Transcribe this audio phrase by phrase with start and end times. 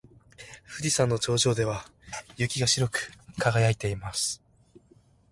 [0.65, 1.85] 富士山の頂上は
[2.35, 4.41] 雪で白く輝いています。